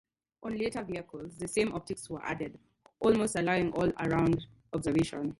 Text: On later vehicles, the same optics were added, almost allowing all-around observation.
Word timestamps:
On 0.43 0.57
later 0.57 0.83
vehicles, 0.83 1.37
the 1.37 1.47
same 1.47 1.73
optics 1.73 2.09
were 2.09 2.23
added, 2.25 2.57
almost 3.01 3.35
allowing 3.35 3.71
all-around 3.73 4.47
observation. 4.73 5.29